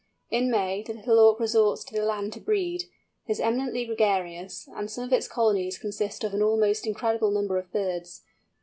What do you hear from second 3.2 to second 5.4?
It is eminently gregarious, and some of its